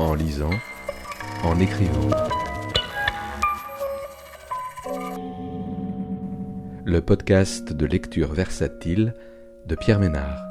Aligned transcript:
en 0.00 0.14
lisant, 0.14 0.50
en 1.44 1.60
écrivant. 1.60 2.08
Le 6.84 7.00
podcast 7.02 7.72
de 7.74 7.84
lecture 7.84 8.32
versatile 8.32 9.14
de 9.66 9.74
Pierre 9.74 10.00
Ménard. 10.00 10.42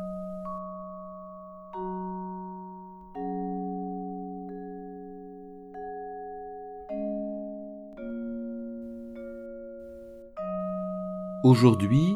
Aujourd'hui, 11.44 12.16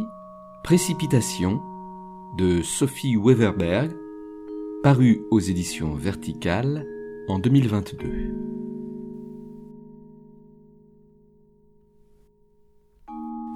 Précipitation 0.64 1.60
de 2.38 2.62
Sophie 2.62 3.16
Weverberg, 3.18 3.92
paru 4.84 5.20
aux 5.32 5.40
éditions 5.40 5.96
Verticales 5.96 6.86
en 7.28 7.40
2022. 7.40 8.34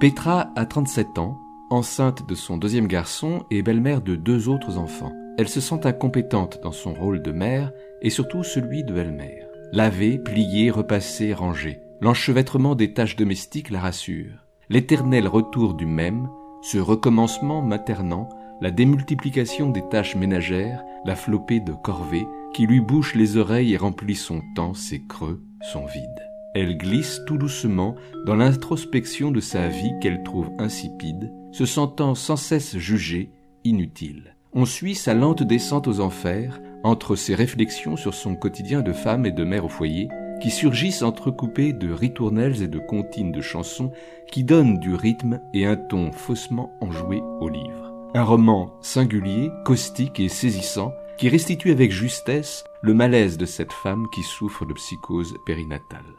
Petra 0.00 0.52
a 0.56 0.64
37 0.64 1.18
ans, 1.18 1.38
enceinte 1.70 2.28
de 2.28 2.34
son 2.34 2.56
deuxième 2.56 2.86
garçon 2.86 3.44
et 3.50 3.62
belle-mère 3.62 4.00
de 4.00 4.16
deux 4.16 4.48
autres 4.48 4.78
enfants. 4.78 5.12
Elle 5.36 5.48
se 5.48 5.60
sent 5.60 5.86
incompétente 5.86 6.60
dans 6.62 6.72
son 6.72 6.94
rôle 6.94 7.22
de 7.22 7.32
mère 7.32 7.72
et 8.00 8.10
surtout 8.10 8.42
celui 8.42 8.84
de 8.84 8.92
belle-mère. 8.92 9.46
Laver, 9.72 10.18
plier, 10.18 10.70
repasser, 10.70 11.34
ranger. 11.34 11.78
L'enchevêtrement 12.00 12.74
des 12.74 12.94
tâches 12.94 13.16
domestiques 13.16 13.70
la 13.70 13.80
rassure. 13.80 14.46
L'éternel 14.70 15.28
retour 15.28 15.74
du 15.74 15.86
même, 15.86 16.28
ce 16.62 16.78
recommencement 16.78 17.60
maternant, 17.60 18.28
la 18.60 18.70
démultiplication 18.70 19.70
des 19.70 19.86
tâches 19.88 20.16
ménagères, 20.16 20.82
la 21.04 21.16
flopée 21.16 21.60
de 21.60 21.72
corvées, 21.72 22.26
qui 22.54 22.66
lui 22.66 22.80
bouche 22.80 23.14
les 23.14 23.36
oreilles 23.36 23.74
et 23.74 23.76
remplit 23.76 24.16
son 24.16 24.42
temps, 24.54 24.74
ses 24.74 25.02
creux, 25.06 25.42
son 25.72 25.86
vide. 25.86 26.28
Elle 26.54 26.76
glisse 26.76 27.20
tout 27.26 27.38
doucement 27.38 27.94
dans 28.26 28.34
l'introspection 28.34 29.30
de 29.30 29.40
sa 29.40 29.68
vie 29.68 29.92
qu'elle 30.00 30.22
trouve 30.22 30.50
insipide, 30.58 31.32
se 31.52 31.66
sentant 31.66 32.14
sans 32.14 32.36
cesse 32.36 32.76
jugée, 32.76 33.30
inutile. 33.64 34.34
On 34.52 34.64
suit 34.64 34.94
sa 34.94 35.14
lente 35.14 35.42
descente 35.42 35.88
aux 35.88 36.00
enfers, 36.00 36.60
entre 36.82 37.16
ses 37.16 37.34
réflexions 37.34 37.96
sur 37.96 38.14
son 38.14 38.34
quotidien 38.34 38.80
de 38.80 38.92
femme 38.92 39.26
et 39.26 39.32
de 39.32 39.44
mère 39.44 39.66
au 39.66 39.68
foyer, 39.68 40.08
qui 40.40 40.50
surgissent 40.50 41.02
entrecoupées 41.02 41.72
de 41.72 41.92
ritournelles 41.92 42.62
et 42.62 42.68
de 42.68 42.78
comptines 42.78 43.32
de 43.32 43.40
chansons 43.40 43.92
qui 44.30 44.44
donnent 44.44 44.78
du 44.78 44.94
rythme 44.94 45.40
et 45.52 45.66
un 45.66 45.76
ton 45.76 46.12
faussement 46.12 46.72
enjoué 46.80 47.20
au 47.40 47.48
livre. 47.48 47.92
Un 48.14 48.24
roman 48.24 48.72
singulier, 48.80 49.50
caustique 49.64 50.20
et 50.20 50.28
saisissant, 50.28 50.92
qui 51.18 51.28
restitue 51.28 51.72
avec 51.72 51.90
justesse 51.90 52.64
le 52.80 52.94
malaise 52.94 53.38
de 53.38 53.44
cette 53.44 53.72
femme 53.72 54.06
qui 54.12 54.22
souffre 54.22 54.64
de 54.64 54.72
psychose 54.74 55.36
périnatale. 55.44 56.14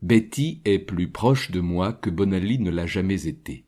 Betty 0.00 0.62
est 0.64 0.78
plus 0.78 1.10
proche 1.10 1.50
de 1.50 1.60
moi 1.60 1.92
que 1.92 2.08
Bonali 2.08 2.60
ne 2.60 2.70
l'a 2.70 2.86
jamais 2.86 3.26
été. 3.26 3.66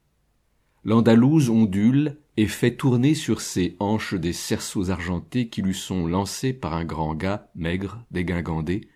L'Andalouse 0.85 1.51
ondule 1.51 2.21
et 2.37 2.47
fait 2.47 2.77
tourner 2.77 3.15
sur 3.15 3.41
ses 3.41 3.77
hanches 3.81 4.15
des 4.15 4.33
cerceaux 4.33 4.91
argentés 4.91 5.49
qui 5.49 5.61
lui 5.61 5.75
sont 5.75 6.07
lancés 6.07 6.53
par 6.53 6.75
un 6.75 6.85
grand 6.85 7.17
gars, 7.17 7.51
maigre, 7.57 8.05
dégingandé, 8.13 8.89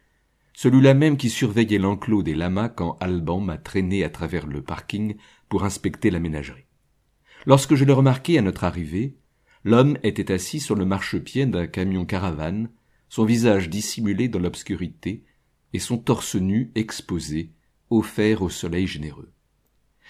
celui-là 0.54 0.94
même 0.94 1.16
qui 1.16 1.28
surveillait 1.28 1.78
l'enclos 1.78 2.22
des 2.22 2.36
lamas 2.36 2.68
quand 2.68 2.96
Alban 3.00 3.40
m'a 3.40 3.58
traîné 3.58 4.04
à 4.04 4.10
travers 4.10 4.46
le 4.46 4.62
parking 4.62 5.16
pour 5.48 5.64
inspecter 5.64 6.10
la 6.10 6.20
ménagerie. 6.20 6.66
Lorsque 7.46 7.74
je 7.74 7.84
le 7.84 7.92
remarquai 7.92 8.38
à 8.38 8.42
notre 8.42 8.62
arrivée, 8.62 9.18
L'homme 9.64 9.96
était 10.02 10.32
assis 10.32 10.60
sur 10.60 10.74
le 10.74 10.84
marchepied 10.84 11.46
d'un 11.46 11.66
camion 11.66 12.04
caravane, 12.04 12.68
son 13.08 13.24
visage 13.24 13.70
dissimulé 13.70 14.28
dans 14.28 14.38
l'obscurité 14.38 15.24
et 15.72 15.78
son 15.78 15.96
torse 15.96 16.36
nu 16.36 16.70
exposé, 16.74 17.50
offert 17.90 18.42
au 18.42 18.50
soleil 18.50 18.86
généreux. 18.86 19.32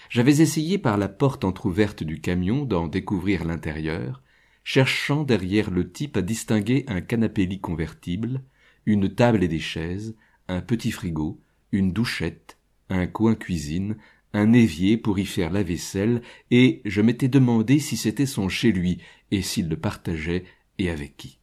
J'avais 0.09 0.41
essayé 0.41 0.77
par 0.77 0.97
la 0.97 1.07
porte 1.07 1.45
entr'ouverte 1.45 2.03
du 2.03 2.19
camion 2.19 2.65
d'en 2.65 2.87
découvrir 2.87 3.45
l'intérieur, 3.45 4.21
cherchant 4.63 5.23
derrière 5.23 5.71
le 5.71 5.89
type 5.89 6.17
à 6.17 6.21
distinguer 6.21 6.83
un 6.87 7.01
canapé 7.01 7.45
lit 7.45 7.61
convertible, 7.61 8.43
une 8.85 9.13
table 9.13 9.43
et 9.43 9.47
des 9.47 9.59
chaises, 9.59 10.15
un 10.47 10.61
petit 10.61 10.91
frigo, 10.91 11.39
une 11.71 11.91
douchette, 11.91 12.57
un 12.89 13.07
coin 13.07 13.35
cuisine, 13.35 13.95
un 14.35 14.53
évier 14.53 14.97
pour 14.97 15.17
y 15.17 15.25
faire 15.25 15.51
la 15.51 15.63
vaisselle, 15.63 16.21
et 16.51 16.81
je 16.85 17.01
m'étais 17.01 17.29
demandé 17.29 17.79
si 17.79 17.97
c'était 17.97 18.25
son 18.25 18.49
chez 18.49 18.71
lui, 18.71 18.99
et 19.31 19.41
s'il 19.41 19.69
le 19.69 19.77
partageait, 19.77 20.43
et 20.77 20.89
avec 20.89 21.15
qui. 21.15 21.39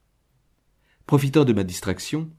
Profitant 1.06 1.44
de 1.44 1.52
ma 1.52 1.64
distraction, 1.64 2.30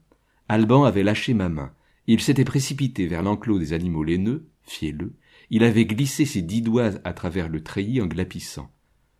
Alban 0.48 0.84
avait 0.84 1.02
lâché 1.02 1.34
ma 1.34 1.48
main. 1.48 1.72
Il 2.06 2.20
s'était 2.20 2.44
précipité 2.44 3.06
vers 3.06 3.22
l'enclos 3.22 3.58
des 3.58 3.72
animaux 3.72 4.04
laineux, 4.04 4.48
fielleux. 4.62 5.14
Il 5.50 5.64
avait 5.64 5.86
glissé 5.86 6.24
ses 6.24 6.42
dix 6.42 6.62
doigts 6.62 6.92
à 7.04 7.12
travers 7.12 7.48
le 7.48 7.62
treillis 7.62 8.00
en 8.00 8.06
glapissant. 8.06 8.70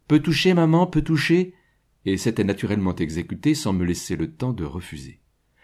Peut 0.06 0.20
toucher, 0.20 0.54
maman, 0.54 0.86
peut 0.86 1.02
toucher 1.02 1.54
et 2.04 2.16
s'était 2.16 2.44
naturellement 2.44 2.94
exécuté 2.94 3.54
sans 3.54 3.72
me 3.72 3.84
laisser 3.84 4.16
le 4.16 4.30
temps 4.30 4.52
de 4.52 4.64
refuser. 4.64 5.20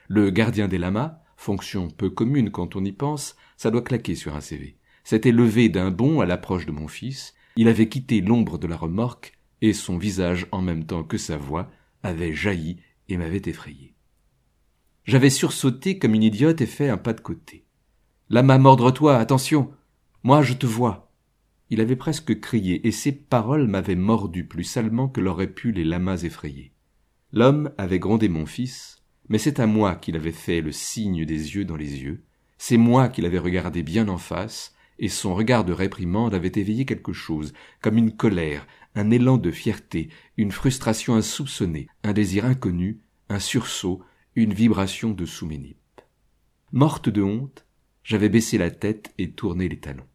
Le 0.09 0.31
gardien 0.31 0.69
des 0.69 0.79
lamas, 0.79 1.21
fonction 1.37 1.89
peu 1.89 2.11
commune 2.11 2.51
quand 2.51 2.77
on 2.77 2.85
y 2.85 2.93
pense, 2.93 3.37
ça 3.57 3.71
doit 3.71 3.83
claquer 3.83 4.15
sur 4.15 4.35
un 4.35 4.41
CV 4.41 4.80
s'était 5.05 5.33
levé 5.33 5.69
d'un 5.69 5.91
bond 5.91 6.21
à 6.21 6.27
l'approche 6.27 6.67
de 6.67 6.73
mon 6.73 6.89
fils, 6.89 7.35
il 7.57 7.69
avait 7.69 7.89
quitté 7.89 8.21
l'ombre 8.21 8.59
de 8.59 8.67
la 8.67 8.77
remorque, 8.77 9.33
et 9.63 9.73
son 9.73 9.99
visage, 9.99 10.47
en 10.53 10.63
même 10.63 10.85
temps 10.85 11.05
que 11.05 11.19
sa 11.19 11.37
voix, 11.37 11.71
avait 12.03 12.33
jailli 12.33 12.79
et 13.09 13.17
m'avait 13.17 13.43
effrayé. 13.45 13.95
J'avais 15.05 15.31
sursauté 15.31 15.99
comme 15.99 16.15
une 16.15 16.23
idiote 16.23 16.61
et 16.61 16.67
fait 16.67 16.89
un 16.89 16.97
pas 16.97 17.13
de 17.13 17.21
côté. 17.21 17.67
Lama, 18.29 18.59
mordre-toi, 18.59 19.17
attention. 19.17 19.73
Moi, 20.23 20.43
je 20.43 20.55
te 20.55 20.67
vois. 20.67 21.13
Il 21.69 21.81
avait 21.81 21.97
presque 21.97 22.41
crié, 22.41 22.87
et 22.87 22.93
ses 22.93 23.13
paroles 23.13 23.67
m'avaient 23.67 23.97
mordu 23.97 24.47
plus 24.47 24.65
salement 24.65 25.09
que 25.09 25.21
l'auraient 25.21 25.53
pu 25.53 25.73
les 25.73 25.85
lamas 25.85 26.23
effrayés. 26.23 26.73
L'homme 27.33 27.71
avait 27.79 27.99
grondé 27.99 28.29
mon 28.29 28.47
fils, 28.47 29.03
mais 29.29 29.39
c'est 29.39 29.61
à 29.61 29.67
moi 29.67 29.95
qu'il 29.95 30.17
avait 30.17 30.33
fait 30.33 30.61
le 30.61 30.73
signe 30.73 31.25
des 31.25 31.55
yeux 31.55 31.65
dans 31.65 31.77
les 31.77 32.03
yeux, 32.03 32.25
c'est 32.59 32.77
moi 32.77 33.09
qu'il 33.09 33.25
avait 33.25 33.39
regardé 33.39 33.83
bien 33.83 34.09
en 34.09 34.19
face, 34.19 34.75
et 35.01 35.09
son 35.09 35.35
regard 35.35 35.65
de 35.65 35.73
réprimande 35.73 36.35
avait 36.35 36.53
éveillé 36.55 36.85
quelque 36.85 37.15
chose, 37.15 37.55
comme 37.81 37.97
une 37.97 38.13
colère, 38.13 38.67
un 38.95 39.11
élan 39.11 39.39
de 39.39 39.51
fierté, 39.51 40.11
une 40.37 40.53
frustration 40.53 41.15
insoupçonnée, 41.15 41.89
un 42.05 42.13
désir 42.13 42.45
inconnu, 42.45 43.01
un 43.31 43.39
sursaut, 43.39 44.03
une 44.37 44.53
vibration 44.53 45.11
de 45.11 45.25
sous-ménipe. 45.25 45.79
Morte 46.71 47.09
de 47.09 47.23
honte, 47.23 47.65
j'avais 48.05 48.29
baissé 48.29 48.59
la 48.59 48.71
tête 48.71 49.13
et 49.17 49.31
tourné 49.31 49.69
les 49.69 49.81
talons. 49.81 50.07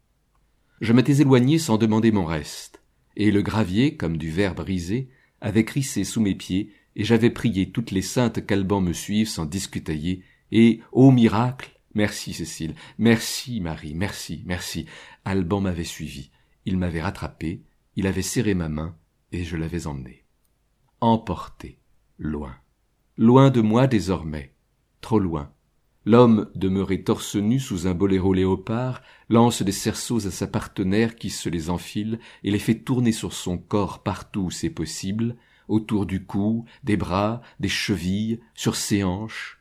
Je 0.82 0.94
m'étais 0.94 1.20
éloigné 1.20 1.58
sans 1.58 1.78
demander 1.78 2.12
mon 2.12 2.26
reste, 2.26 2.82
et 3.18 3.32
le 3.32 3.42
gravier, 3.42 3.98
comme 3.98 4.18
du 4.18 4.30
verre 4.30 4.56
brisé, 4.56 5.10
avait 5.42 5.66
crissé 5.66 6.04
sous 6.04 6.22
mes 6.22 6.36
pieds, 6.36 6.72
et 6.96 7.04
j'avais 7.04 7.32
prié 7.32 7.72
toutes 7.72 7.92
les 7.92 8.02
saintes 8.04 8.46
qu'Alban 8.46 8.82
me 8.82 8.94
suivent 8.94 9.30
sans 9.30 9.46
discutailler, 9.46 10.24
et, 10.52 10.82
ô 10.92 11.12
miracle, 11.12 11.75
Merci, 11.96 12.34
Cécile. 12.34 12.76
Merci, 12.98 13.62
Marie. 13.62 13.96
Merci, 13.96 14.44
merci. 14.46 14.86
Alban 15.24 15.62
m'avait 15.62 15.84
suivi. 15.86 16.30
Il 16.66 16.78
m'avait 16.78 17.02
rattrapé. 17.02 17.64
Il 17.96 18.06
avait 18.06 18.22
serré 18.22 18.54
ma 18.54 18.70
main 18.70 18.96
et 19.32 19.44
je 19.44 19.56
l'avais 19.56 19.88
emmené. 19.88 20.26
Emporté. 21.00 21.80
Loin. 22.20 22.56
Loin 23.18 23.50
de 23.50 23.62
moi 23.62 23.88
désormais. 23.88 24.54
Trop 25.00 25.20
loin. 25.20 25.52
L'homme, 26.08 26.52
demeuré 26.54 27.04
torse 27.04 27.36
nu 27.36 27.60
sous 27.60 27.88
un 27.88 27.96
boléro 27.96 28.34
léopard, 28.34 29.02
lance 29.30 29.64
des 29.64 29.72
cerceaux 29.72 30.28
à 30.28 30.32
sa 30.32 30.46
partenaire 30.46 31.16
qui 31.16 31.32
se 31.32 31.50
les 31.50 31.72
enfile 31.72 32.20
et 32.44 32.52
les 32.52 32.60
fait 32.60 32.76
tourner 32.76 33.12
sur 33.12 33.34
son 33.34 33.58
corps 33.58 34.04
partout 34.04 34.42
où 34.42 34.52
c'est 34.52 34.70
possible, 34.70 35.36
autour 35.68 36.06
du 36.06 36.24
cou, 36.24 36.66
des 36.84 36.96
bras, 36.96 37.42
des 37.60 37.70
chevilles, 37.70 38.40
sur 38.54 38.76
ses 38.76 39.04
hanches, 39.04 39.55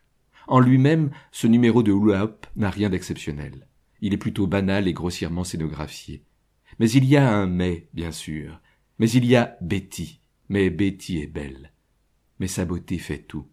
en 0.46 0.60
lui-même, 0.60 1.10
ce 1.32 1.46
numéro 1.46 1.82
de 1.82 1.92
hula 1.92 2.36
n'a 2.56 2.70
rien 2.70 2.90
d'exceptionnel. 2.90 3.66
Il 4.00 4.12
est 4.12 4.18
plutôt 4.18 4.46
banal 4.46 4.88
et 4.88 4.92
grossièrement 4.92 5.44
scénographié. 5.44 6.22
Mais 6.78 6.90
il 6.90 7.04
y 7.04 7.16
a 7.16 7.32
un 7.32 7.46
mais, 7.46 7.88
bien 7.94 8.12
sûr. 8.12 8.60
Mais 8.98 9.10
il 9.10 9.24
y 9.24 9.36
a 9.36 9.56
Betty. 9.60 10.20
Mais 10.48 10.70
Betty 10.70 11.18
est 11.18 11.26
belle. 11.26 11.72
Mais 12.38 12.48
sa 12.48 12.64
beauté 12.64 12.98
fait 12.98 13.22
tout. 13.22 13.46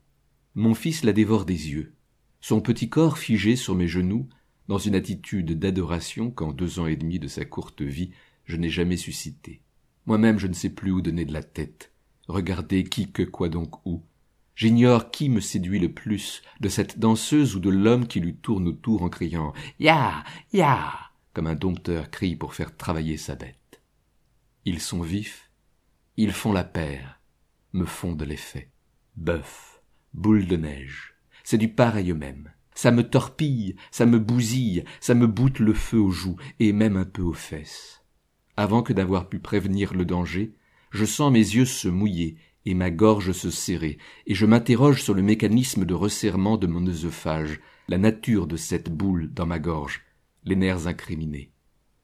Mon 0.55 0.73
fils 0.73 1.03
la 1.03 1.13
dévore 1.13 1.45
des 1.45 1.69
yeux. 1.71 1.93
Son 2.41 2.59
petit 2.59 2.89
corps 2.89 3.17
figé 3.17 3.55
sur 3.55 3.75
mes 3.75 3.87
genoux, 3.87 4.27
dans 4.67 4.79
une 4.79 4.95
attitude 4.95 5.57
d'adoration 5.57 6.31
qu'en 6.31 6.51
deux 6.51 6.79
ans 6.79 6.87
et 6.87 6.95
demi 6.95 7.19
de 7.19 7.27
sa 7.27 7.45
courte 7.45 7.81
vie, 7.81 8.11
je 8.45 8.57
n'ai 8.57 8.69
jamais 8.69 8.97
suscité. 8.97 9.61
Moi-même, 10.05 10.39
je 10.39 10.47
ne 10.47 10.53
sais 10.53 10.69
plus 10.69 10.91
où 10.91 11.01
donner 11.01 11.25
de 11.25 11.33
la 11.33 11.43
tête. 11.43 11.93
Regardez 12.27 12.83
qui 12.83 13.11
que 13.11 13.23
quoi 13.23 13.49
donc 13.49 13.85
où. 13.85 14.01
J'ignore 14.55 15.11
qui 15.11 15.29
me 15.29 15.39
séduit 15.39 15.79
le 15.79 15.91
plus, 15.91 16.41
de 16.59 16.69
cette 16.69 16.99
danseuse 16.99 17.55
ou 17.55 17.59
de 17.59 17.69
l'homme 17.69 18.07
qui 18.07 18.19
lui 18.19 18.35
tourne 18.35 18.67
autour 18.67 19.03
en 19.03 19.09
criant 19.09 19.53
Ya. 19.79 20.23
Ya. 20.53 20.93
comme 21.33 21.47
un 21.47 21.55
dompteur 21.55 22.11
crie 22.11 22.35
pour 22.35 22.53
faire 22.53 22.75
travailler 22.75 23.17
sa 23.17 23.35
bête. 23.35 23.81
Ils 24.65 24.81
sont 24.81 25.01
vifs, 25.01 25.49
ils 26.17 26.33
font 26.33 26.51
la 26.51 26.63
paire, 26.63 27.19
me 27.73 27.85
font 27.85 28.13
de 28.13 28.25
l'effet. 28.25 28.69
Bœuf, 29.15 29.81
boule 30.13 30.45
de 30.45 30.57
neige, 30.57 31.15
c'est 31.43 31.57
du 31.57 31.69
pareil 31.69 32.11
au 32.11 32.15
même. 32.15 32.51
Ça 32.75 32.91
me 32.91 33.03
torpille, 33.03 33.75
ça 33.91 34.05
me 34.05 34.19
bousille, 34.19 34.83
ça 34.99 35.13
me 35.13 35.27
boute 35.27 35.59
le 35.59 35.73
feu 35.73 35.99
aux 35.99 36.11
joues 36.11 36.37
et 36.59 36.73
même 36.73 36.97
un 36.97 37.05
peu 37.05 37.21
aux 37.21 37.33
fesses. 37.33 38.03
Avant 38.57 38.83
que 38.83 38.93
d'avoir 38.93 39.29
pu 39.29 39.39
prévenir 39.39 39.93
le 39.93 40.05
danger, 40.05 40.53
je 40.91 41.05
sens 41.05 41.31
mes 41.31 41.39
yeux 41.39 41.65
se 41.65 41.87
mouiller 41.87 42.37
et 42.65 42.73
ma 42.73 42.91
gorge 42.91 43.31
se 43.31 43.49
serrer, 43.49 43.97
et 44.27 44.35
je 44.35 44.45
m'interroge 44.45 45.01
sur 45.01 45.13
le 45.13 45.21
mécanisme 45.21 45.85
de 45.85 45.93
resserrement 45.93 46.57
de 46.57 46.67
mon 46.67 46.85
œsophage, 46.85 47.59
la 47.87 47.97
nature 47.97 48.47
de 48.47 48.57
cette 48.57 48.89
boule 48.89 49.33
dans 49.33 49.45
ma 49.45 49.59
gorge, 49.59 50.01
les 50.43 50.55
nerfs 50.55 50.87
incriminés. 50.87 51.51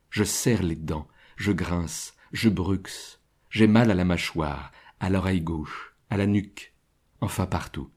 Je 0.09 0.23
serre 0.23 0.63
les 0.63 0.75
dents, 0.75 1.07
je 1.35 1.51
grince, 1.51 2.15
je 2.31 2.49
bruxe, 2.49 3.21
j'ai 3.49 3.67
mal 3.67 3.91
à 3.91 3.95
la 3.95 4.05
mâchoire, 4.05 4.71
à 4.99 5.09
l'oreille 5.09 5.41
gauche, 5.41 5.95
à 6.09 6.17
la 6.17 6.25
nuque, 6.25 6.73
enfin 7.21 7.45
partout. 7.45 7.89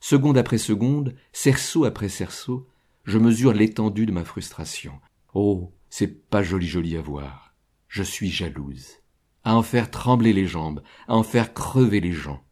Seconde 0.00 0.36
après 0.36 0.58
seconde, 0.58 1.14
cerceau 1.32 1.84
après 1.84 2.08
cerceau, 2.08 2.68
je 3.04 3.18
mesure 3.18 3.52
l'étendue 3.52 4.06
de 4.06 4.12
ma 4.12 4.24
frustration. 4.24 5.00
Oh, 5.34 5.72
c'est 5.88 6.28
pas 6.28 6.42
joli 6.42 6.66
joli 6.66 6.96
à 6.96 7.02
voir. 7.02 7.54
Je 7.88 8.02
suis 8.02 8.30
jalouse. 8.30 9.01
À 9.44 9.56
en 9.56 9.62
faire 9.62 9.90
trembler 9.90 10.32
les 10.32 10.46
jambes, 10.46 10.82
à 11.08 11.16
en 11.16 11.22
faire 11.22 11.52
crever 11.52 12.00
les 12.00 12.12
gens. 12.12 12.42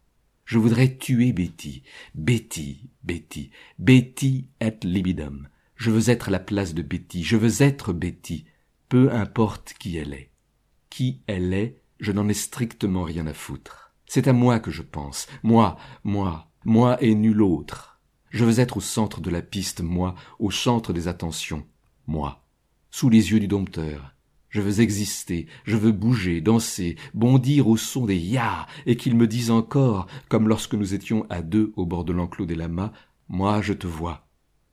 Je 0.45 0.57
voudrais 0.57 0.97
tuer 0.97 1.31
Betty. 1.31 1.83
Betty, 2.13 2.89
Betty, 3.03 3.51
Betty 3.79 4.49
et 4.59 4.73
libidum. 4.83 5.47
Je 5.75 5.89
veux 5.89 6.09
être 6.09 6.27
à 6.27 6.31
la 6.31 6.39
place 6.39 6.73
de 6.73 6.81
Betty, 6.81 7.23
je 7.23 7.37
veux 7.37 7.63
être 7.63 7.93
Betty, 7.93 8.45
peu 8.89 9.11
importe 9.13 9.73
qui 9.79 9.97
elle 9.97 10.13
est. 10.13 10.29
Qui 10.89 11.21
elle 11.25 11.53
est, 11.53 11.81
je 11.99 12.11
n'en 12.11 12.27
ai 12.27 12.33
strictement 12.33 13.03
rien 13.03 13.25
à 13.27 13.33
foutre. 13.33 13.93
C'est 14.05 14.27
à 14.27 14.33
moi 14.33 14.59
que 14.59 14.71
je 14.71 14.81
pense, 14.81 15.27
moi, 15.41 15.77
moi, 16.03 16.51
moi 16.65 17.01
et 17.01 17.15
nul 17.15 17.41
autre. 17.41 18.01
Je 18.29 18.45
veux 18.45 18.59
être 18.59 18.77
au 18.77 18.81
centre 18.81 19.21
de 19.21 19.29
la 19.29 19.41
piste, 19.41 19.81
moi, 19.81 20.15
au 20.37 20.51
centre 20.51 20.93
des 20.93 21.07
attentions, 21.07 21.65
moi, 22.07 22.45
sous 22.91 23.09
les 23.09 23.31
yeux 23.31 23.39
du 23.39 23.47
dompteur. 23.47 24.13
Je 24.51 24.59
veux 24.59 24.81
exister, 24.81 25.47
je 25.63 25.77
veux 25.77 25.93
bouger, 25.93 26.41
danser, 26.41 26.97
bondir 27.13 27.69
au 27.69 27.77
son 27.77 28.05
des 28.05 28.17
ya, 28.17 28.67
et 28.85 28.97
qu'il 28.97 29.15
me 29.15 29.25
dise 29.25 29.49
encore, 29.49 30.07
comme 30.27 30.49
lorsque 30.49 30.75
nous 30.75 30.93
étions 30.93 31.25
à 31.29 31.41
deux 31.41 31.71
au 31.77 31.85
bord 31.85 32.03
de 32.03 32.11
l'enclos 32.11 32.45
des 32.45 32.55
lamas, 32.55 32.91
moi 33.29 33.61
je 33.61 33.71
te 33.71 33.87
vois. 33.87 34.27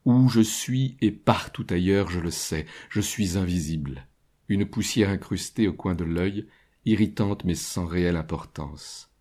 Où 0.05 0.29
je 0.29 0.41
suis 0.41 0.97
et 1.01 1.13
partout 1.13 1.67
ailleurs 1.71 2.11
je 2.11 2.19
le 2.19 2.33
sais, 2.33 2.67
je 2.91 3.01
suis 3.01 3.39
invisible. 3.39 4.09
Une 4.49 4.67
poussière 4.67 5.11
incrustée 5.11 5.69
au 5.69 5.73
coin 5.73 5.95
de 5.95 6.05
l'œil, 6.05 6.49
irritante 6.85 7.45
mais 7.45 7.55
sans 7.55 7.87
réelle 7.87 8.17
importance. 8.17 9.13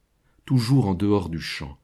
Toujours 0.44 0.88
en 0.88 0.96
dehors 0.96 1.30
du 1.30 1.40
champ, 1.40 1.78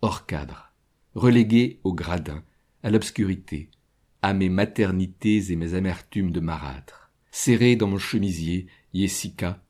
hors 0.00 0.24
cadre, 0.24 0.72
relégué 1.14 1.78
au 1.84 1.92
gradin, 1.92 2.42
à 2.82 2.88
l'obscurité, 2.88 3.70
à 4.22 4.32
mes 4.32 4.48
maternités 4.48 5.52
et 5.52 5.56
mes 5.56 5.74
amertumes 5.74 6.30
de 6.30 6.40
marâtre, 6.40 7.03
serré 7.34 7.74
dans 7.74 7.88
mon 7.88 7.98
chemisier, 7.98 8.68
yessica, 8.92 9.60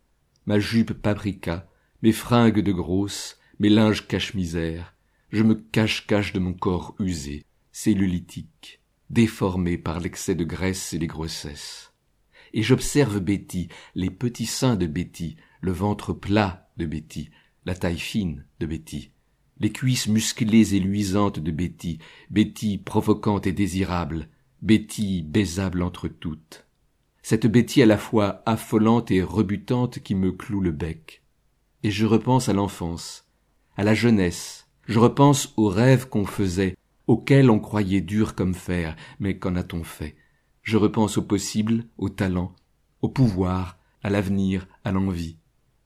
ma 0.45 0.59
jupe 0.59 0.93
paprika, 0.93 1.67
mes 2.03 2.13
fringues 2.13 2.61
de 2.61 2.73
grosse, 2.73 3.39
mes 3.59 3.71
linges 3.71 4.07
cache-misère, 4.07 4.95
je 5.31 5.43
me 5.43 5.55
cache-cache 5.55 6.35
de 6.35 6.41
mon 6.41 6.53
corps 6.53 6.95
usé, 6.99 7.47
cellulitique, 7.73 8.83
déformé 9.09 9.79
par 9.79 10.01
l'excès 10.01 10.35
de 10.35 10.45
graisse 10.45 10.93
et 10.93 10.99
les 10.99 11.07
grossesses. 11.07 11.95
Et 12.53 12.63
j'observe 12.63 13.19
Betty, 13.19 13.69
les 13.95 14.11
petits 14.11 14.45
seins 14.45 14.77
de 14.77 14.87
Betty, 14.87 15.37
le 15.63 15.73
ventre 15.73 16.13
plat 16.13 16.69
de 16.77 16.85
Betty, 16.85 17.31
la 17.65 17.75
taille 17.75 17.99
fine 17.99 18.45
de 18.61 18.67
Betty, 18.67 19.11
les 19.59 19.73
cuisses 19.73 20.09
musclées 20.09 20.75
et 20.75 20.81
luisantes 20.81 21.39
de 21.39 21.51
Betty, 21.51 21.99
Betty 22.29 22.77
provocante 22.77 23.47
et 23.47 23.53
désirable, 23.53 24.29
Betty 24.61 25.23
baisable 25.23 25.83
entre 25.83 26.09
toutes. 26.09 26.64
Cette 27.27 27.47
Betty 27.47 27.81
à 27.81 27.87
la 27.87 27.97
fois 27.97 28.43
affolante 28.45 29.11
et 29.11 29.23
rebutante 29.23 29.99
qui 30.01 30.15
me 30.15 30.31
cloue 30.31 30.61
le 30.61 30.73
bec. 30.73 31.23
Et 31.83 31.91
je 31.91 32.05
repense 32.05 32.51
à 32.51 32.53
l'enfance, 32.53 33.27
à 33.79 33.83
la 33.83 33.95
jeunesse, 33.95 34.69
je 34.87 34.99
repense 34.99 35.55
aux 35.57 35.71
rêves 35.71 36.11
qu'on 36.11 36.27
faisait, 36.27 36.77
auxquels 37.07 37.49
on 37.49 37.61
croyait 37.61 38.03
durs 38.03 38.35
comme 38.35 38.53
fer, 38.53 38.95
mais 39.21 39.39
qu'en 39.39 39.57
a-t-on 39.57 39.85
fait? 39.85 40.17
Je 40.61 40.77
repense 40.77 41.17
au 41.17 41.23
possible, 41.23 41.87
au 41.97 42.11
talent, 42.11 42.55
au 43.01 43.09
pouvoir, 43.09 43.79
à 44.03 44.11
l'avenir, 44.11 44.69
à 44.85 44.93
l'envie. 44.93 45.39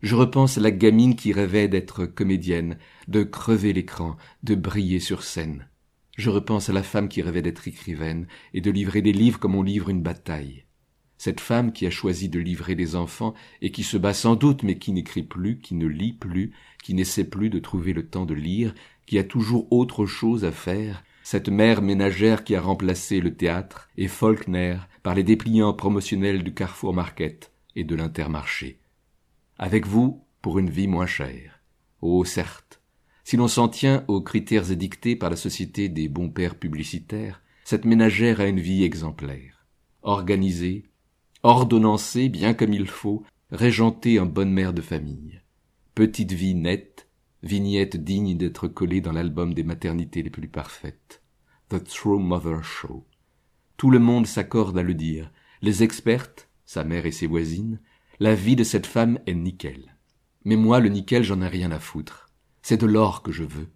Je 0.03 0.17
repense 0.17 0.59
à 0.59 0.61
la 0.61 0.73
gamine 0.73 1.15
qui 1.15 1.33
rêvait 1.33 1.69
d'être 1.69 2.05
comédienne, 2.05 2.79
de 3.07 3.23
crever 3.23 3.73
l'écran, 3.73 4.17
de 4.43 4.57
briller 4.57 4.99
sur 4.99 5.23
scène. 5.23 5.69
Je 6.17 6.31
repense 6.31 6.69
à 6.69 6.73
la 6.73 6.83
femme 6.83 7.09
qui 7.09 7.23
rêvait 7.23 7.43
d'être 7.43 7.69
écrivaine 7.69 8.27
et 8.55 8.61
de 8.61 8.73
livrer 8.73 9.03
des 9.03 9.13
livres 9.13 9.39
comme 9.39 9.55
on 9.55 9.63
livre 9.63 9.89
une 9.89 10.03
bataille. 10.03 10.65
Cette 11.19 11.41
femme 11.41 11.73
qui 11.73 11.87
a 11.87 11.91
choisi 11.91 12.29
de 12.29 12.39
livrer 12.39 12.75
des 12.75 12.97
enfants 12.97 13.35
et 13.61 13.71
qui 13.71 13.83
se 13.83 13.97
bat 13.97 14.15
sans 14.15 14.37
doute 14.37 14.63
mais 14.63 14.79
qui 14.79 14.93
n'écrit 14.93 15.25
plus, 15.25 15.59
qui 15.59 15.75
ne 15.75 15.87
lit 15.87 16.13
plus, 16.13 16.53
qui 16.83 16.95
n'essaie 16.95 17.25
plus 17.25 17.51
de 17.51 17.59
trouver 17.59 17.93
le 17.93 18.07
temps 18.07 18.27
de 18.27 18.35
lire, 18.35 18.75
qui 19.07 19.19
a 19.19 19.25
toujours 19.25 19.71
autre 19.73 20.07
chose 20.07 20.45
à 20.45 20.53
faire, 20.53 21.03
cette 21.23 21.49
mère 21.49 21.83
ménagère 21.83 22.45
qui 22.45 22.55
a 22.55 22.61
remplacé 22.61 23.21
le 23.21 23.35
théâtre 23.35 23.91
et 23.99 24.09
Faulkner 24.09 24.79
par 25.03 25.15
les 25.15 25.25
dépliants 25.25 25.75
promotionnels 25.75 26.43
du 26.43 26.55
Carrefour 26.55 26.95
Market 26.95 27.53
et 27.77 27.85
de 27.85 27.95
l'Intermarché 27.95 28.81
avec 29.59 29.87
vous 29.87 30.25
pour 30.41 30.59
une 30.59 30.71
vie 30.71 30.87
moins 30.87 31.07
chère. 31.07 31.61
Oh, 32.01 32.25
certes, 32.25 32.81
si 33.25 33.37
l'on 33.37 33.49
s'en 33.49 33.69
tient 33.69 34.05
aux 34.09 34.23
critères 34.23 34.71
édictés 34.71 35.17
par 35.17 35.31
la 35.31 35.37
Société 35.37 35.89
des 35.89 36.09
bons 36.09 36.31
pères 36.31 36.55
publicitaires, 36.55 37.43
cette 37.65 37.85
ménagère 37.85 38.41
a 38.41 38.47
une 38.47 38.61
vie 38.61 38.85
exemplaire. 38.85 39.67
Organisée, 40.03 40.85
ordonnancée 41.43 42.29
bien 42.29 42.55
comme 42.55 42.73
il 42.73 42.87
faut, 42.87 43.25
régentée 43.51 44.21
en 44.21 44.27
bonne 44.27 44.53
mère 44.53 44.73
de 44.73 44.83
famille. 44.83 45.41
Petite 45.95 46.33
vie 46.33 46.55
nette, 46.55 47.09
vignette 47.43 47.97
digne 47.97 48.37
d'être 48.37 48.69
collée 48.69 49.01
dans 49.01 49.13
l'album 49.13 49.55
des 49.55 49.65
maternités 49.65 50.23
les 50.23 50.31
plus 50.31 50.49
parfaites. 50.49 51.23
The 51.69 51.83
True 51.83 52.19
Mother 52.19 52.63
Show. 52.65 53.05
Tout 53.77 53.91
le 53.91 53.99
monde 53.99 54.27
s'accorde 54.27 54.79
à 54.79 54.83
le 54.83 54.95
dire. 54.95 55.31
Les 55.63 55.83
expertes, 55.83 56.49
sa 56.65 56.85
mère 56.85 57.07
et 57.07 57.13
ses 57.13 57.27
voisines, 57.27 57.81
la 58.21 58.35
vie 58.35 58.57
de 58.57 58.65
cette 58.65 58.87
femme 58.87 59.19
est 59.27 59.35
nickel. 59.35 59.97
Mais 60.45 60.57
moi, 60.57 60.81
le 60.81 60.89
nickel, 60.89 61.23
j'en 61.23 61.43
ai 61.43 61.49
rien 61.49 61.71
à 61.71 61.79
foutre. 61.79 62.29
C'est 62.63 62.81
de 62.81 62.87
l'or 62.87 63.23
que 63.23 63.33
je 63.33 63.45
veux. 63.45 63.69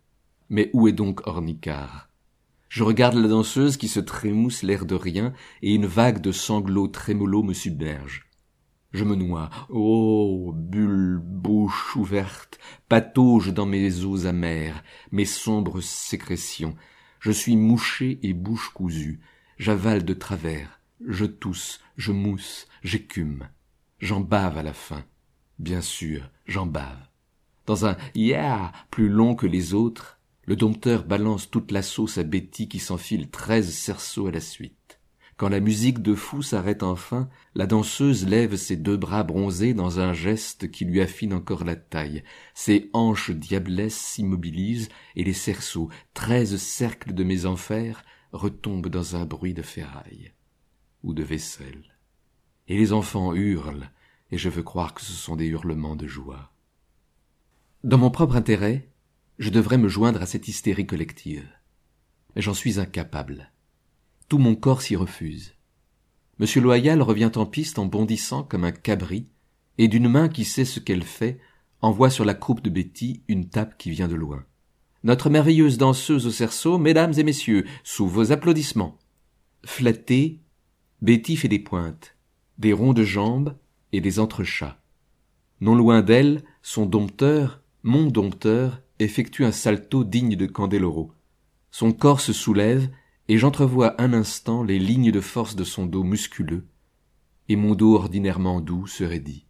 Mais 0.48 0.70
où 0.72 0.88
est 0.88 0.92
donc 0.92 1.26
Ornicard 1.26 2.08
Je 2.72 2.84
regarde 2.84 3.16
la 3.16 3.28
danseuse 3.28 3.76
qui 3.76 3.86
se 3.86 4.00
trémousse 4.00 4.62
l'air 4.62 4.86
de 4.86 4.94
rien, 4.94 5.34
et 5.60 5.74
une 5.74 5.84
vague 5.84 6.22
de 6.22 6.32
sanglots 6.32 6.88
trémolo 6.88 7.42
me 7.42 7.52
submerge. 7.52 8.30
Je 8.92 9.04
me 9.04 9.14
noie. 9.14 9.50
Oh, 9.68 10.54
bulle, 10.56 11.20
bouche 11.22 11.94
ouverte, 11.96 12.58
patauge 12.88 13.52
dans 13.52 13.66
mes 13.66 14.06
eaux 14.06 14.24
amères, 14.24 14.82
mes 15.10 15.26
sombres 15.26 15.82
sécrétions. 15.82 16.74
Je 17.20 17.30
suis 17.30 17.56
mouché 17.56 18.18
et 18.22 18.32
bouche 18.32 18.70
cousue. 18.70 19.20
J'avale 19.58 20.06
de 20.06 20.14
travers. 20.14 20.80
Je 21.06 21.26
tousse, 21.26 21.78
je 21.98 22.12
mousse, 22.12 22.68
j'écume. 22.82 23.50
J'en 23.98 24.20
bave 24.20 24.56
à 24.56 24.62
la 24.62 24.72
fin. 24.72 25.04
Bien 25.58 25.82
sûr, 25.82 26.30
j'en 26.46 26.64
bave. 26.64 27.06
Dans 27.66 27.84
un 27.84 27.98
yeah 28.14 28.72
plus 28.90 29.10
long 29.10 29.34
que 29.34 29.46
les 29.46 29.74
autres, 29.74 30.18
le 30.44 30.56
dompteur 30.56 31.04
balance 31.04 31.50
toute 31.50 31.70
la 31.70 31.82
sauce 31.82 32.18
à 32.18 32.22
Betty 32.22 32.68
qui 32.68 32.78
s'enfile 32.78 33.30
treize 33.30 33.72
cerceaux 33.72 34.26
à 34.26 34.30
la 34.30 34.40
suite. 34.40 35.00
Quand 35.36 35.48
la 35.48 35.60
musique 35.60 36.00
de 36.00 36.14
fou 36.14 36.42
s'arrête 36.42 36.82
enfin, 36.82 37.28
la 37.54 37.66
danseuse 37.66 38.26
lève 38.26 38.56
ses 38.56 38.76
deux 38.76 38.96
bras 38.96 39.22
bronzés 39.24 39.74
dans 39.74 39.98
un 39.98 40.12
geste 40.12 40.70
qui 40.70 40.84
lui 40.84 41.00
affine 41.00 41.32
encore 41.32 41.64
la 41.64 41.74
taille. 41.74 42.22
Ses 42.54 42.90
hanches 42.92 43.30
diablesses 43.30 43.96
s'immobilisent 43.96 44.88
et 45.16 45.24
les 45.24 45.32
cerceaux, 45.32 45.88
treize 46.14 46.56
cercles 46.56 47.14
de 47.14 47.24
mes 47.24 47.46
enfers, 47.46 48.04
retombent 48.32 48.88
dans 48.88 49.16
un 49.16 49.24
bruit 49.24 49.54
de 49.54 49.62
ferraille 49.62 50.32
ou 51.02 51.14
de 51.14 51.22
vaisselle 51.22 51.92
et 52.68 52.76
les 52.76 52.92
enfants 52.92 53.34
hurlent, 53.34 53.90
et 54.30 54.38
je 54.38 54.48
veux 54.48 54.62
croire 54.62 54.94
que 54.94 55.02
ce 55.02 55.12
sont 55.12 55.36
des 55.36 55.46
hurlements 55.46 55.96
de 55.96 56.06
joie. 56.06 56.52
Dans 57.84 57.98
mon 57.98 58.10
propre 58.10 58.36
intérêt, 58.36 58.88
je 59.38 59.50
devrais 59.50 59.78
me 59.78 59.88
joindre 59.88 60.22
à 60.22 60.26
cette 60.26 60.48
hystérie 60.48 60.86
collective. 60.86 61.48
Mais 62.34 62.42
j'en 62.42 62.54
suis 62.54 62.78
incapable. 62.78 63.50
Tout 64.28 64.38
mon 64.38 64.54
corps 64.54 64.82
s'y 64.82 64.96
refuse. 64.96 65.54
Monsieur 66.38 66.60
Loyal 66.60 67.02
revient 67.02 67.32
en 67.36 67.46
piste 67.46 67.78
en 67.78 67.86
bondissant 67.86 68.42
comme 68.42 68.64
un 68.64 68.72
cabri, 68.72 69.26
et 69.78 69.88
d'une 69.88 70.08
main 70.08 70.28
qui 70.28 70.44
sait 70.44 70.64
ce 70.64 70.80
qu'elle 70.80 71.04
fait, 71.04 71.38
envoie 71.80 72.10
sur 72.10 72.24
la 72.24 72.34
croupe 72.34 72.62
de 72.62 72.70
Betty 72.70 73.22
une 73.28 73.48
tape 73.48 73.76
qui 73.78 73.90
vient 73.90 74.08
de 74.08 74.14
loin. 74.14 74.44
Notre 75.04 75.30
merveilleuse 75.30 75.78
danseuse 75.78 76.26
au 76.26 76.30
cerceau, 76.30 76.78
mesdames 76.78 77.12
et 77.16 77.24
messieurs, 77.24 77.66
sous 77.82 78.06
vos 78.06 78.32
applaudissements. 78.32 78.98
Flattée, 79.64 80.40
Betty 81.00 81.36
fait 81.36 81.48
des 81.48 81.58
pointes 81.58 82.16
des 82.58 82.72
ronds 82.72 82.92
de 82.92 83.02
jambes 83.02 83.56
et 83.92 84.00
des 84.00 84.18
entrechats. 84.18 84.78
Non 85.60 85.74
loin 85.74 86.02
d'elle, 86.02 86.42
son 86.62 86.86
dompteur, 86.86 87.60
mon 87.82 88.06
dompteur, 88.06 88.80
effectue 89.02 89.44
un 89.44 89.52
salto 89.52 90.04
digne 90.04 90.36
de 90.36 90.46
Candeloro. 90.46 91.12
Son 91.70 91.92
corps 91.92 92.20
se 92.20 92.32
soulève, 92.32 92.88
et 93.28 93.38
j'entrevois 93.38 94.00
un 94.00 94.12
instant 94.12 94.62
les 94.62 94.78
lignes 94.78 95.12
de 95.12 95.20
force 95.20 95.56
de 95.56 95.64
son 95.64 95.86
dos 95.86 96.02
musculeux, 96.02 96.66
et 97.48 97.56
mon 97.56 97.74
dos 97.74 97.94
ordinairement 97.94 98.60
doux 98.60 98.86
se 98.86 99.04
raidit. 99.04 99.46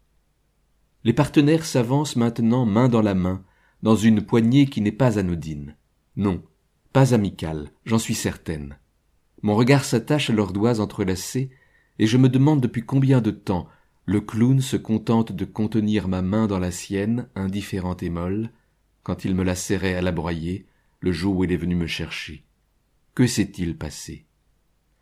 Les 1.05 1.13
partenaires 1.13 1.65
s'avancent 1.65 2.17
maintenant 2.17 2.65
main 2.65 2.89
dans 2.89 3.03
la 3.03 3.15
main, 3.15 3.45
dans 3.83 3.97
une 3.97 4.23
poignée 4.23 4.67
qui 4.67 4.81
n'est 4.81 4.93
pas 4.93 5.19
anodine. 5.19 5.77
Non, 6.17 6.43
pas 6.93 7.15
amicale, 7.15 7.73
j'en 7.85 7.99
suis 7.99 8.15
certaine. 8.15 8.79
Mon 9.43 9.57
regard 9.57 9.85
s'attache 9.85 10.31
à 10.31 10.33
leurs 10.33 10.53
doigts 10.53 10.79
entrelacés, 10.79 11.51
et 11.99 12.07
je 12.07 12.17
me 12.17 12.29
demande 12.29 12.61
depuis 12.61 12.85
combien 12.85 13.21
de 13.21 13.31
temps 13.31 13.69
le 14.05 14.21
clown 14.21 14.61
se 14.61 14.77
contente 14.77 15.33
de 15.33 15.45
contenir 15.45 16.09
ma 16.09 16.23
main 16.23 16.47
dans 16.47 16.59
la 16.59 16.71
sienne, 16.71 17.29
indifférente 17.35 18.03
et 18.03 18.11
molle, 18.11 18.51
quand 19.03 19.25
il 19.25 19.35
me 19.35 19.45
la 19.45 19.55
serrait 19.55 19.95
à 19.95 20.03
la 20.03 20.13
broyer, 20.13 20.67
le 21.01 21.13
jour 21.13 21.37
où 21.37 21.45
il 21.45 21.53
est 21.53 21.57
venu 21.57 21.75
me 21.75 21.87
chercher. 21.87 22.45
Que 23.15 23.27
s'est-il 23.27 23.77
passé? 23.77 24.27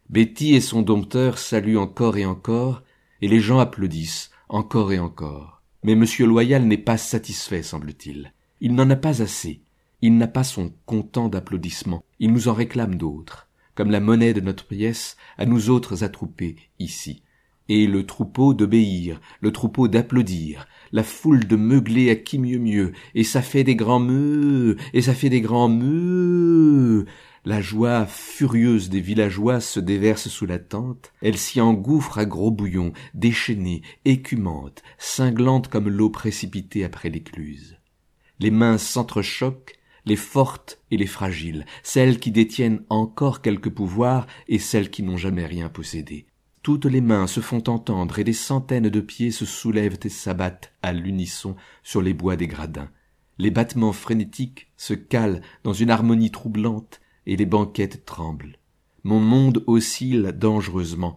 Betty 0.09 0.55
et 0.55 0.61
son 0.61 0.83
dompteur 0.83 1.39
saluent 1.39 1.79
encore 1.79 2.17
et 2.17 2.27
encore, 2.27 2.83
et 3.21 3.29
les 3.29 3.41
gens 3.41 3.59
applaudissent 3.59 4.31
encore 4.49 4.93
et 4.93 4.99
encore. 4.99 5.63
Mais 5.85 5.95
Monsieur 5.95 6.27
Loyal 6.27 6.65
n'est 6.65 6.79
pas 6.79 6.97
satisfait, 6.97 7.63
semble-t-il. 7.63 8.33
Il 8.61 8.75
n'en 8.75 8.91
a 8.91 8.97
pas 8.97 9.23
assez. 9.23 9.63
Il 10.03 10.17
n'a 10.17 10.27
pas 10.27 10.45
son 10.45 10.73
content 10.87 11.29
d'applaudissements. 11.29 12.03
Il 12.19 12.33
nous 12.33 12.49
en 12.49 12.55
réclame 12.55 12.97
d'autres, 12.97 13.49
comme 13.75 13.91
la 13.91 14.01
monnaie 14.01 14.35
de 14.35 14.41
notre 14.41 14.67
pièce 14.67 15.17
à 15.39 15.47
nous 15.47 15.71
autres 15.71 16.05
attroupés 16.05 16.57
ici. 16.79 17.23
Et 17.73 17.87
le 17.87 18.05
troupeau 18.05 18.53
d'obéir, 18.53 19.21
le 19.41 19.53
troupeau 19.53 19.87
d'applaudir, 19.87 20.67
la 20.91 21.05
foule 21.05 21.47
de 21.47 21.55
meugler 21.55 22.11
à 22.11 22.17
qui 22.17 22.41
mieux 22.41 22.59
mieux, 22.59 22.91
et 23.15 23.23
ça 23.23 23.43
fait 23.43 23.63
des 23.63 23.77
grands 23.77 24.01
meuh, 24.01 24.77
et 24.93 25.03
ça 25.03 25.15
fait 25.15 25.29
des 25.29 25.41
grands 25.41 25.69
meuh. 25.69 27.05
La 27.45 27.61
joie 27.61 28.07
furieuse 28.07 28.89
des 28.89 29.01
villageois 29.01 29.61
se 29.61 29.79
déverse 29.79 30.27
sous 30.27 30.47
la 30.47 30.59
tente, 30.59 31.13
elle 31.23 31.39
s'y 31.39 31.61
engouffre 31.61 32.19
à 32.19 32.25
gros 32.25 32.51
bouillons, 32.51 32.93
déchaînée, 33.15 33.83
écumante, 34.05 34.83
cinglante 34.99 35.69
comme 35.69 35.89
l'eau 35.89 36.11
précipitée 36.11 36.83
après 36.83 37.09
l'écluse. 37.09 37.77
Les 38.41 38.51
mains 38.51 38.79
s'entrechoquent, 38.79 39.79
les 40.07 40.17
fortes 40.17 40.81
et 40.91 40.97
les 40.97 41.07
fragiles, 41.07 41.67
celles 41.85 42.19
qui 42.19 42.33
détiennent 42.33 42.83
encore 42.89 43.43
quelque 43.43 43.69
pouvoir 43.69 44.27
et 44.49 44.59
celles 44.59 44.91
qui 44.91 45.05
n'ont 45.05 45.17
jamais 45.17 45.47
rien 45.47 45.69
possédé. 45.69 46.27
Toutes 46.63 46.85
les 46.85 47.01
mains 47.01 47.27
se 47.27 47.41
font 47.41 47.63
entendre 47.69 48.19
et 48.19 48.25
des 48.25 48.35
centaines 48.35 48.91
de 48.91 49.01
pieds 49.01 49.31
se 49.31 49.47
soulèvent 49.47 49.99
et 50.05 50.11
s'abattent 50.11 50.73
à 50.83 50.93
l'unisson 50.93 51.57
sur 51.83 52.03
les 52.03 52.13
bois 52.13 52.37
des 52.37 52.49
gradins. 52.49 52.91
Les 53.39 53.51
battements 53.51 53.95
frénétiques 53.95 54.71
se 54.77 54.93
calent 54.93 55.41
dans 55.65 55.73
une 55.73 55.91
harmonie 55.91 56.31
troublante 56.31 57.01
et 57.25 57.37
les 57.37 57.47
banquettes 57.47 58.05
tremblent. 58.05 58.59
Mon 59.05 59.21
monde 59.21 59.65
oscille 59.67 60.35
dangereusement. 60.37 61.17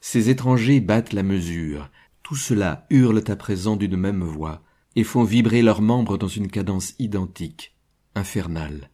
Ces 0.00 0.28
étrangers 0.30 0.80
battent 0.80 1.12
la 1.12 1.22
mesure. 1.22 1.88
Tout 2.24 2.34
cela 2.34 2.86
hurlent 2.90 3.22
à 3.28 3.36
présent 3.36 3.76
d'une 3.76 3.96
même 3.96 4.24
voix 4.24 4.62
et 4.96 5.04
font 5.04 5.22
vibrer 5.22 5.62
leurs 5.62 5.82
membres 5.82 6.18
dans 6.18 6.26
une 6.26 6.48
cadence 6.48 6.94
identique, 6.98 7.76
infernale, 8.16 8.90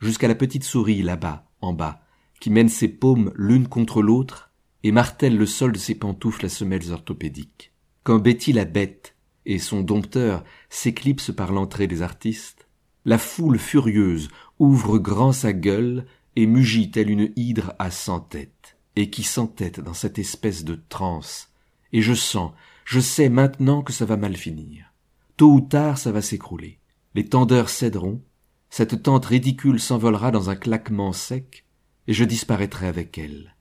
jusqu'à 0.00 0.26
la 0.26 0.34
petite 0.34 0.64
souris 0.64 1.02
là-bas, 1.02 1.48
en 1.60 1.72
bas, 1.72 2.02
qui 2.40 2.50
mène 2.50 2.68
ses 2.68 2.88
paumes 2.88 3.32
l'une 3.36 3.68
contre 3.68 4.02
l'autre 4.02 4.45
et 4.86 4.92
martèle 4.92 5.36
le 5.36 5.46
sol 5.46 5.72
de 5.72 5.78
ses 5.78 5.96
pantoufles 5.96 6.46
à 6.46 6.48
semelles 6.48 6.92
orthopédiques. 6.92 7.72
Quand 8.04 8.20
Betty 8.20 8.52
la 8.52 8.64
bête 8.64 9.16
et 9.44 9.58
son 9.58 9.80
dompteur 9.80 10.44
s'éclipsent 10.70 11.34
par 11.34 11.50
l'entrée 11.50 11.88
des 11.88 12.02
artistes, 12.02 12.68
la 13.04 13.18
foule 13.18 13.58
furieuse 13.58 14.28
ouvre 14.60 14.98
grand 14.98 15.32
sa 15.32 15.52
gueule 15.52 16.06
et 16.36 16.46
mugit 16.46 16.92
telle 16.92 17.10
une 17.10 17.32
hydre 17.34 17.74
à 17.80 17.90
cent 17.90 18.20
têtes, 18.20 18.76
et 18.94 19.10
qui 19.10 19.24
s'entête 19.24 19.80
dans 19.80 19.92
cette 19.92 20.20
espèce 20.20 20.62
de 20.62 20.78
transe. 20.88 21.50
Et 21.92 22.00
je 22.00 22.14
sens, 22.14 22.52
je 22.84 23.00
sais 23.00 23.28
maintenant 23.28 23.82
que 23.82 23.92
ça 23.92 24.04
va 24.04 24.16
mal 24.16 24.36
finir. 24.36 24.92
Tôt 25.36 25.50
ou 25.50 25.60
tard 25.62 25.98
ça 25.98 26.12
va 26.12 26.22
s'écrouler. 26.22 26.78
Les 27.16 27.26
tendeurs 27.26 27.70
céderont, 27.70 28.22
cette 28.70 29.02
tente 29.02 29.26
ridicule 29.26 29.80
s'envolera 29.80 30.30
dans 30.30 30.48
un 30.48 30.54
claquement 30.54 31.12
sec, 31.12 31.64
et 32.06 32.12
je 32.12 32.22
disparaîtrai 32.22 32.86
avec 32.86 33.18
elle 33.18 33.55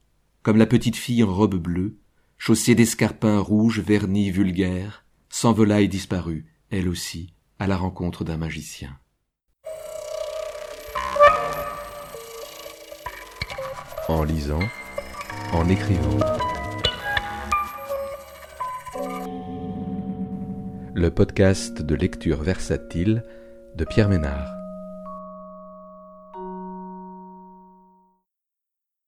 comme 0.46 0.58
la 0.58 0.68
petite 0.68 0.96
fille 0.96 1.24
en 1.24 1.34
robe 1.34 1.56
bleue, 1.56 1.98
chaussée 2.38 2.76
d'escarpins 2.76 3.40
rouges 3.40 3.80
vernis 3.80 4.30
vulgaires, 4.30 5.04
s'envola 5.28 5.82
et 5.82 5.88
disparut, 5.88 6.46
elle 6.70 6.88
aussi, 6.88 7.34
à 7.58 7.66
la 7.66 7.76
rencontre 7.76 8.24
d'un 8.24 8.38
magicien. 8.38 8.96
En 14.08 14.24
lisant, 14.24 14.60
en 15.52 15.68
écrivant. 15.68 16.20
Le 20.94 21.10
podcast 21.10 21.82
de 21.82 21.96
lecture 21.96 22.44
versatile 22.44 23.24
de 23.76 23.84
Pierre 23.84 24.10
Ménard. 24.10 24.55